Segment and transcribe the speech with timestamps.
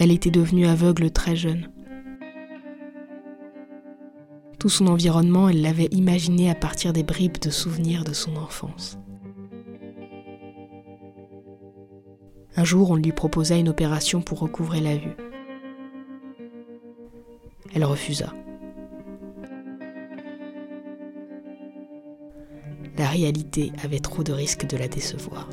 [0.00, 1.72] Elle était devenue aveugle très jeune.
[4.60, 8.96] Tout son environnement, elle l'avait imaginé à partir des bribes de souvenirs de son enfance.
[12.56, 15.16] Un jour, on lui proposa une opération pour recouvrer la vue.
[17.74, 18.32] Elle refusa.
[22.96, 25.48] La réalité avait trop de risques de la décevoir.